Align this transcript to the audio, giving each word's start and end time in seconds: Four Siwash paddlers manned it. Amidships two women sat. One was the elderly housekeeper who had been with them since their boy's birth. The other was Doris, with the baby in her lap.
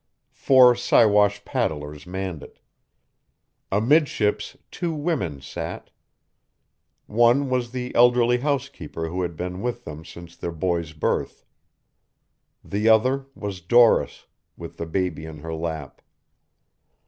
Four 0.33 0.73
Siwash 0.75 1.45
paddlers 1.45 2.07
manned 2.07 2.41
it. 2.41 2.57
Amidships 3.71 4.57
two 4.71 4.95
women 4.95 5.41
sat. 5.41 5.91
One 7.05 7.51
was 7.51 7.69
the 7.69 7.93
elderly 7.93 8.39
housekeeper 8.39 9.09
who 9.09 9.21
had 9.21 9.35
been 9.37 9.61
with 9.61 9.85
them 9.85 10.03
since 10.03 10.35
their 10.35 10.51
boy's 10.51 10.93
birth. 10.93 11.45
The 12.65 12.89
other 12.89 13.27
was 13.35 13.61
Doris, 13.61 14.25
with 14.57 14.77
the 14.77 14.87
baby 14.87 15.23
in 15.25 15.37
her 15.41 15.53
lap. 15.53 16.01